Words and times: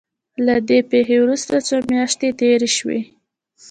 له 0.45 0.55
دې 0.67 0.79
پېښې 0.91 1.17
وروسته 1.21 1.53
څو 1.67 1.75
مياشتې 1.91 2.29
تېرې 2.39 2.69
شوې. 2.77 2.99